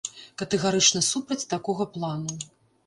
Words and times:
Катэгарычна 0.41 1.03
супраць 1.11 1.49
такога 1.55 1.91
плану. 1.97 2.43